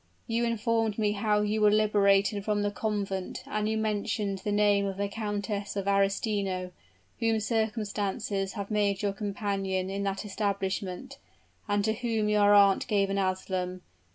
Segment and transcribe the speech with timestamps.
[0.25, 4.87] "You informed me how you were liberated from the convent, and you mentioned the name
[4.87, 6.71] of the Countess of Arestino,
[7.19, 11.19] whom circumstances had made your companion in that establishment,
[11.67, 13.83] and to whom your aunt gave an asylum.